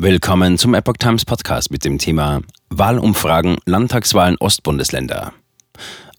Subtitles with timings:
[0.00, 5.32] Willkommen zum Epoch Times Podcast mit dem Thema Wahlumfragen Landtagswahlen Ostbundesländer.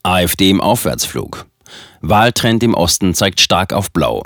[0.03, 1.45] AfD im Aufwärtsflug.
[2.01, 4.23] Wahltrend im Osten zeigt stark auf Blau.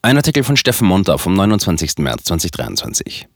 [0.00, 1.98] Ein Artikel von Steffen Monter vom 29.
[1.98, 3.28] März 2023.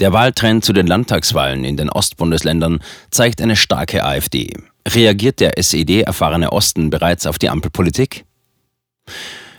[0.00, 2.80] Der Wahltrend zu den Landtagswahlen in den Ostbundesländern
[3.10, 4.52] zeigt eine starke AfD.
[4.86, 8.26] Reagiert der SED-erfahrene Osten bereits auf die Ampelpolitik?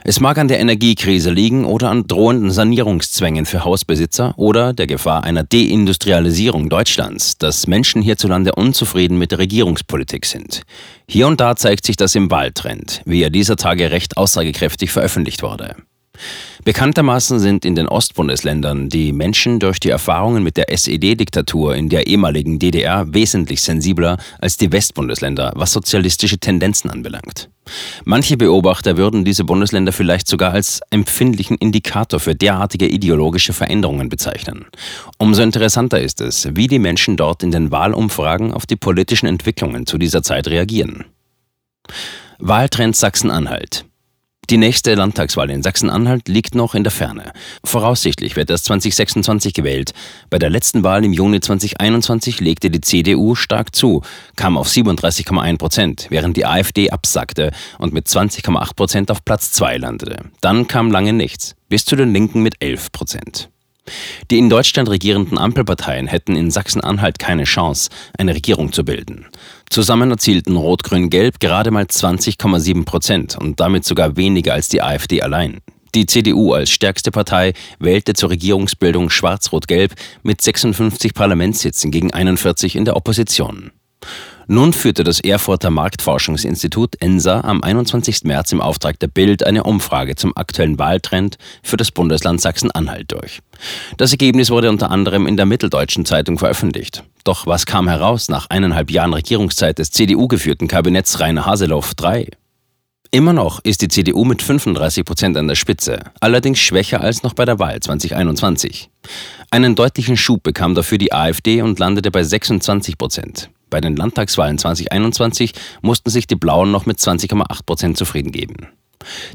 [0.10, 5.24] Es mag an der Energiekrise liegen oder an drohenden Sanierungszwängen für Hausbesitzer oder der Gefahr
[5.24, 10.64] einer Deindustrialisierung Deutschlands, dass Menschen hierzulande unzufrieden mit der Regierungspolitik sind.
[11.08, 15.44] Hier und da zeigt sich das im Wahltrend, wie er dieser Tage recht aussagekräftig veröffentlicht
[15.44, 15.76] wurde.
[16.64, 22.08] Bekanntermaßen sind in den Ostbundesländern die Menschen durch die Erfahrungen mit der SED-Diktatur in der
[22.08, 27.50] ehemaligen DDR wesentlich sensibler als die Westbundesländer, was sozialistische Tendenzen anbelangt.
[28.04, 34.66] Manche Beobachter würden diese Bundesländer vielleicht sogar als empfindlichen Indikator für derartige ideologische Veränderungen bezeichnen.
[35.18, 39.86] Umso interessanter ist es, wie die Menschen dort in den Wahlumfragen auf die politischen Entwicklungen
[39.86, 41.06] zu dieser Zeit reagieren.
[42.40, 43.86] Wahltrend Sachsen-Anhalt.
[44.50, 47.34] Die nächste Landtagswahl in Sachsen-Anhalt liegt noch in der Ferne.
[47.64, 49.94] Voraussichtlich wird erst 2026 gewählt.
[50.32, 54.02] Bei der letzten Wahl im Juni 2021 legte die CDU stark zu,
[54.36, 59.78] kam auf 37,1 Prozent, während die AfD absackte und mit 20,8 Prozent auf Platz 2
[59.78, 60.18] landete.
[60.42, 63.50] Dann kam lange nichts, bis zu den Linken mit 11 Prozent.
[64.32, 69.28] Die in Deutschland regierenden Ampelparteien hätten in Sachsen-Anhalt keine Chance, eine Regierung zu bilden.
[69.70, 75.62] Zusammen erzielten Rot-Grün-Gelb gerade mal 20,7 Prozent und damit sogar weniger als die AfD allein.
[75.96, 82.86] Die CDU als stärkste Partei wählte zur Regierungsbildung Schwarz-Rot-Gelb mit 56 Parlamentssitzen gegen 41 in
[82.86, 83.72] der Opposition.
[84.52, 88.24] Nun führte das Erfurter Marktforschungsinstitut ENSA am 21.
[88.24, 93.42] März im Auftrag der Bild eine Umfrage zum aktuellen Wahltrend für das Bundesland Sachsen-Anhalt durch.
[93.98, 97.04] Das Ergebnis wurde unter anderem in der Mitteldeutschen Zeitung veröffentlicht.
[97.24, 102.32] Doch was kam heraus nach eineinhalb Jahren Regierungszeit des CDU-geführten Kabinetts Rainer Haseloff III?
[103.12, 107.36] Immer noch ist die CDU mit 35 Prozent an der Spitze, allerdings schwächer als noch
[107.36, 108.90] bei der Wahl 2021.
[109.52, 113.52] Einen deutlichen Schub bekam dafür die AfD und landete bei 26 Prozent.
[113.70, 118.68] Bei den Landtagswahlen 2021 mussten sich die Blauen noch mit 20,8 Prozent zufrieden geben.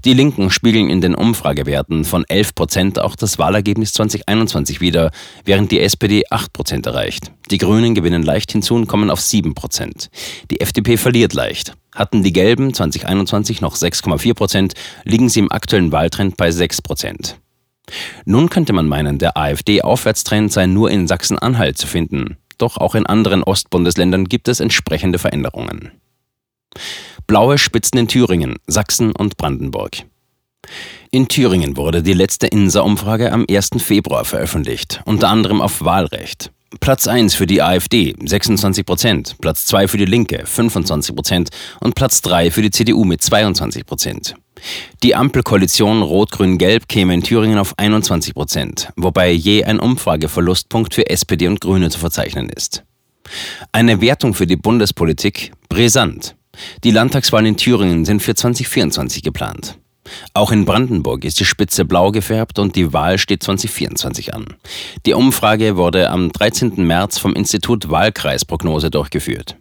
[0.04, 5.10] Die Linken spiegeln in den Umfragewerten von 11 Prozent auch das Wahlergebnis 2021 wider,
[5.44, 7.32] während die SPD 8 Prozent erreicht.
[7.50, 10.10] Die Grünen gewinnen leicht hinzu und kommen auf 7 Prozent.
[10.50, 11.72] Die FDP verliert leicht.
[11.94, 14.74] Hatten die Gelben 2021 noch 6,4 Prozent,
[15.04, 17.38] liegen sie im aktuellen Wahltrend bei 6 Prozent.
[18.24, 22.38] Nun könnte man meinen, der AfD-Aufwärtstrend sei nur in Sachsen-Anhalt zu finden.
[22.58, 25.92] Doch auch in anderen Ostbundesländern gibt es entsprechende Veränderungen.
[27.26, 30.04] Blaue Spitzen in Thüringen, Sachsen und Brandenburg.
[31.10, 33.70] In Thüringen wurde die letzte INSA-Umfrage am 1.
[33.78, 36.50] Februar veröffentlicht, unter anderem auf Wahlrecht.
[36.80, 41.50] Platz 1 für die AfD 26 Prozent, Platz 2 für die Linke 25 Prozent
[41.80, 44.34] und Platz 3 für die CDU mit 22 Prozent.
[45.02, 51.48] Die Ampelkoalition Rot-Grün-Gelb käme in Thüringen auf 21 Prozent, wobei je ein Umfrageverlustpunkt für SPD
[51.48, 52.84] und Grüne zu verzeichnen ist.
[53.72, 56.36] Eine Wertung für die Bundespolitik brisant.
[56.84, 59.78] Die Landtagswahlen in Thüringen sind für 2024 geplant.
[60.34, 64.44] Auch in Brandenburg ist die Spitze blau gefärbt und die Wahl steht 2024 an.
[65.06, 66.74] Die Umfrage wurde am 13.
[66.86, 69.56] März vom Institut Wahlkreisprognose durchgeführt.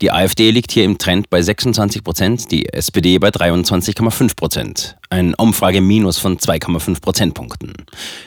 [0.00, 4.96] Die AfD liegt hier im Trend bei 26 Prozent, die SPD bei 23,5 Prozent.
[5.10, 7.72] Ein Umfrageminus von 2,5 Prozentpunkten.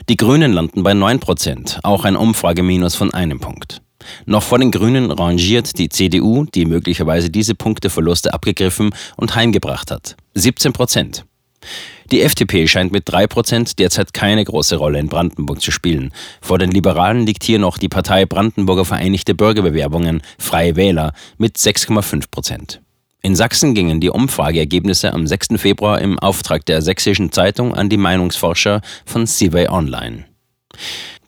[0.09, 3.81] Die Grünen landen bei 9 Prozent, auch ein Umfrageminus von einem Punkt.
[4.25, 10.15] Noch vor den Grünen rangiert die CDU, die möglicherweise diese Punkteverluste abgegriffen und heimgebracht hat.
[10.35, 11.25] 17 Prozent.
[12.11, 16.13] Die FDP scheint mit 3% derzeit keine große Rolle in Brandenburg zu spielen.
[16.41, 22.79] Vor den Liberalen liegt hier noch die Partei Brandenburger Vereinigte Bürgerbewerbungen, Freie Wähler, mit 6,5%.
[23.21, 25.57] In Sachsen gingen die Umfrageergebnisse am 6.
[25.57, 30.25] Februar im Auftrag der Sächsischen Zeitung an die Meinungsforscher von Seaway Online.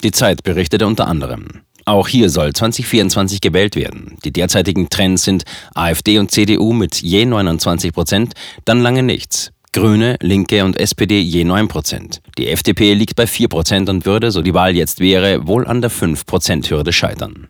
[0.04, 1.64] Die Zeit berichtete unter anderem.
[1.84, 4.18] Auch hier soll 2024 gewählt werden.
[4.24, 5.44] Die derzeitigen Trends sind
[5.74, 8.34] AfD und CDU mit je 29 Prozent,
[8.64, 9.52] dann lange nichts.
[9.72, 12.22] Grüne, Linke und SPD je 9 Prozent.
[12.40, 15.82] Die FDP liegt bei 4 Prozent und würde, so die Wahl jetzt wäre, wohl an
[15.82, 17.50] der 5-Prozent-Hürde scheitern.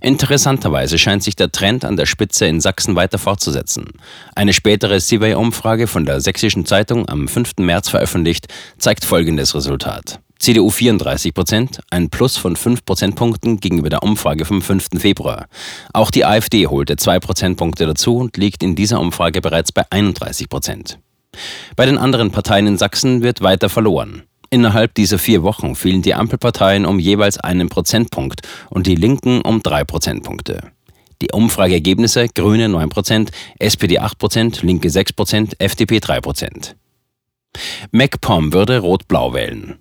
[0.00, 3.90] Interessanterweise scheint sich der Trend an der Spitze in Sachsen weiter fortzusetzen.
[4.34, 7.52] Eine spätere Survey-Umfrage von der Sächsischen Zeitung am 5.
[7.58, 10.20] März veröffentlicht, zeigt folgendes Resultat.
[10.38, 14.88] CDU 34 Prozent, ein Plus von 5 Prozentpunkten gegenüber der Umfrage vom 5.
[14.98, 15.46] Februar.
[15.92, 20.48] Auch die AfD holte 2 Prozentpunkte dazu und liegt in dieser Umfrage bereits bei 31
[20.48, 20.98] Prozent.
[21.76, 24.22] Bei den anderen Parteien in Sachsen wird weiter verloren.
[24.50, 29.62] Innerhalb dieser vier Wochen fielen die Ampelparteien um jeweils einen Prozentpunkt und die Linken um
[29.62, 30.72] drei Prozentpunkte.
[31.22, 36.74] Die Umfrageergebnisse Grüne 9%, SPD 8%, Linke 6%, FDP 3%.
[37.92, 39.78] MacPom würde Rot-Blau wählen.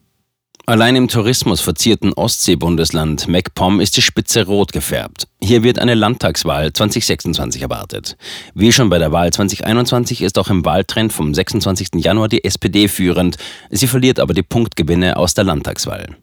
[0.67, 5.27] Allein im Tourismus verzierten Ostseebundesland MacPom ist die Spitze rot gefärbt.
[5.41, 8.15] Hier wird eine Landtagswahl 2026 erwartet.
[8.53, 11.89] Wie schon bei der Wahl 2021 ist auch im Wahltrend vom 26.
[11.95, 13.37] Januar die SPD führend.
[13.71, 16.15] Sie verliert aber die Punktgewinne aus der Landtagswahl.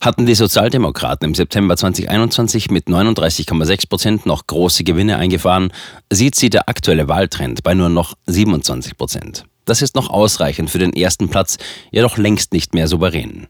[0.00, 5.72] Hatten die Sozialdemokraten im September 2021 mit 39,6 Prozent noch große Gewinne eingefahren,
[6.10, 9.44] sieht sie der aktuelle Wahltrend bei nur noch 27 Prozent.
[9.64, 11.58] Das ist noch ausreichend für den ersten Platz,
[11.90, 13.48] jedoch längst nicht mehr souverän.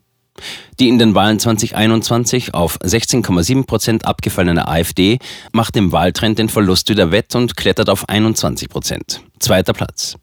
[0.81, 5.19] Die in den Wahlen 2021 auf 16,7 Prozent abgefallene AfD
[5.53, 9.23] macht im Wahltrend den Verlust wieder wett und klettert auf 21 Prozent.
[9.39, 10.17] Zweiter Platz.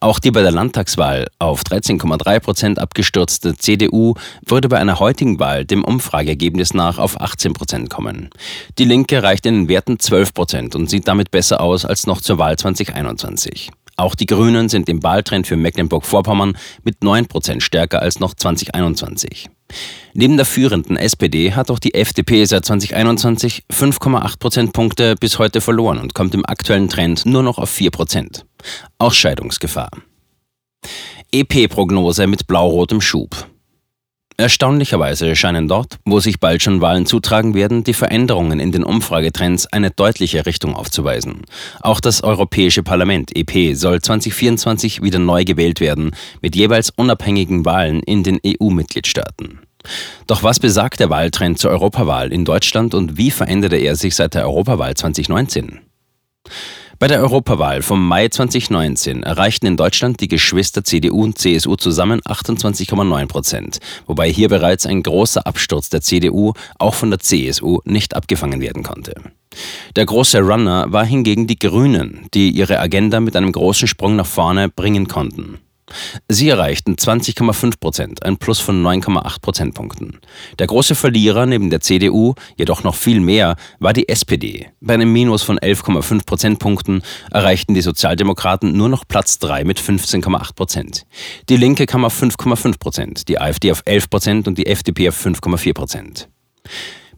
[0.00, 4.14] Auch die bei der Landtagswahl auf 13,3 Prozent abgestürzte CDU
[4.44, 8.30] würde bei einer heutigen Wahl dem Umfrageergebnis nach auf 18 Prozent kommen.
[8.78, 12.20] Die Linke reicht in den Werten 12 Prozent und sieht damit besser aus als noch
[12.20, 13.70] zur Wahl 2021.
[13.96, 19.48] Auch die Grünen sind im Wahltrend für Mecklenburg-Vorpommern mit 9% stärker als noch 2021.
[20.14, 25.98] Neben der führenden SPD hat auch die FDP seit 2021 5,8 Prozentpunkte bis heute verloren
[25.98, 28.44] und kommt im aktuellen Trend nur noch auf 4 Prozent.
[28.98, 29.90] Ausscheidungsgefahr.
[31.32, 33.51] EP-Prognose mit blau-rotem Schub.
[34.42, 39.68] Erstaunlicherweise scheinen dort, wo sich bald schon Wahlen zutragen werden, die Veränderungen in den Umfragetrends
[39.68, 41.42] eine deutliche Richtung aufzuweisen.
[41.80, 46.10] Auch das Europäische Parlament EP soll 2024 wieder neu gewählt werden,
[46.40, 49.60] mit jeweils unabhängigen Wahlen in den EU-Mitgliedstaaten.
[50.26, 54.34] Doch was besagt der Wahltrend zur Europawahl in Deutschland und wie veränderte er sich seit
[54.34, 55.78] der Europawahl 2019?
[57.02, 62.20] Bei der Europawahl vom Mai 2019 erreichten in Deutschland die Geschwister CDU und CSU zusammen
[62.20, 68.14] 28,9 Prozent, wobei hier bereits ein großer Absturz der CDU, auch von der CSU, nicht
[68.14, 69.16] abgefangen werden konnte.
[69.96, 74.24] Der große Runner war hingegen die Grünen, die ihre Agenda mit einem großen Sprung nach
[74.24, 75.58] vorne bringen konnten.
[76.28, 80.20] Sie erreichten 20,5 Prozent, ein Plus von 9,8 Prozentpunkten.
[80.58, 84.68] Der große Verlierer neben der CDU, jedoch noch viel mehr, war die SPD.
[84.80, 90.54] Bei einem Minus von 11,5 Prozentpunkten erreichten die Sozialdemokraten nur noch Platz 3 mit 15,8
[90.54, 91.06] Prozent.
[91.48, 95.26] Die Linke kam auf 5,5 Prozent, die AfD auf 11 Prozent und die FDP auf
[95.26, 96.28] 5,4 Prozent.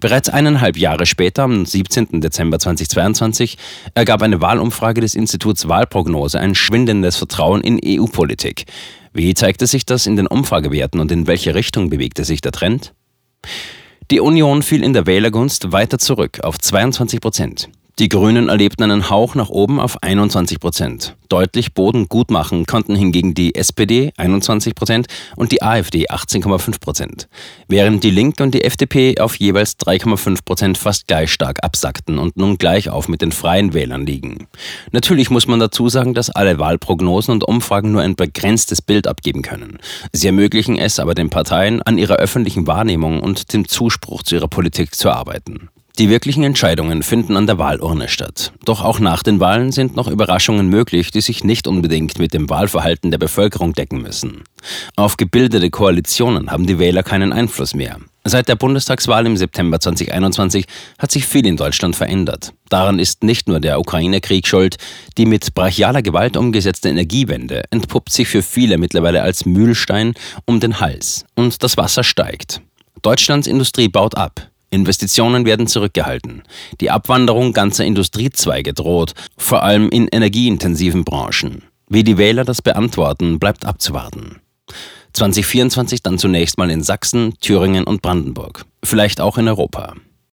[0.04, 2.20] Bereits eineinhalb Jahre später, am 17.
[2.20, 3.56] Dezember 2022,
[3.94, 8.66] ergab eine Wahlumfrage des Instituts Wahlprognose ein schwindendes Vertrauen in EU-Politik.
[9.14, 12.92] Wie zeigte sich das in den Umfragewerten und in welche Richtung bewegte sich der Trend?
[14.10, 17.70] Die Union fiel in der Wählergunst weiter zurück auf 22 Prozent.
[18.00, 21.14] Die Grünen erlebten einen Hauch nach oben auf 21 Prozent.
[21.28, 25.06] Deutlich Boden gut machen konnten hingegen die SPD 21 Prozent
[25.36, 27.28] und die AfD 18,5 Prozent.
[27.68, 32.36] Während die Linke und die FDP auf jeweils 3,5 Prozent fast gleich stark absackten und
[32.36, 34.48] nun gleich auf mit den freien Wählern liegen.
[34.90, 39.42] Natürlich muss man dazu sagen, dass alle Wahlprognosen und Umfragen nur ein begrenztes Bild abgeben
[39.42, 39.78] können.
[40.12, 44.48] Sie ermöglichen es aber den Parteien, an ihrer öffentlichen Wahrnehmung und dem Zuspruch zu ihrer
[44.48, 45.68] Politik zu arbeiten.
[45.96, 48.52] Die wirklichen Entscheidungen finden an der Wahlurne statt.
[48.64, 52.50] Doch auch nach den Wahlen sind noch Überraschungen möglich, die sich nicht unbedingt mit dem
[52.50, 54.42] Wahlverhalten der Bevölkerung decken müssen.
[54.96, 57.98] Auf gebildete Koalitionen haben die Wähler keinen Einfluss mehr.
[58.24, 60.66] Seit der Bundestagswahl im September 2021
[60.98, 62.54] hat sich viel in Deutschland verändert.
[62.70, 64.78] Daran ist nicht nur der Ukraine-Krieg schuld.
[65.16, 70.80] Die mit brachialer Gewalt umgesetzte Energiewende entpuppt sich für viele mittlerweile als Mühlstein um den
[70.80, 71.24] Hals.
[71.36, 72.62] Und das Wasser steigt.
[73.02, 74.50] Deutschlands Industrie baut ab.
[74.74, 76.42] Investitionen werden zurückgehalten.
[76.80, 81.62] Die Abwanderung ganzer Industriezweige droht, vor allem in energieintensiven Branchen.
[81.88, 84.40] Wie die Wähler das beantworten, bleibt abzuwarten.
[85.12, 89.94] 2024 dann zunächst mal in Sachsen, Thüringen und Brandenburg, vielleicht auch in Europa.